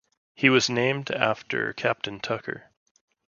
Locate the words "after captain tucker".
1.11-2.71